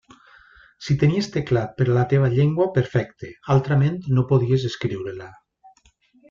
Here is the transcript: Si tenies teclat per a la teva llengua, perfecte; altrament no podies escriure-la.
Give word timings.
Si 0.85 0.95
tenies 1.01 1.27
teclat 1.35 1.75
per 1.81 1.85
a 1.87 1.97
la 1.97 2.05
teva 2.13 2.31
llengua, 2.37 2.67
perfecte; 2.79 3.29
altrament 3.57 4.01
no 4.19 4.25
podies 4.33 4.67
escriure-la. 4.71 5.29